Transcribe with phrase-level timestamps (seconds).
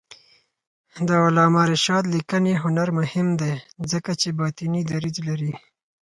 [1.07, 3.53] د علامه رشاد لیکنی هنر مهم دی
[3.91, 5.53] ځکه چې باطني دریځ لري.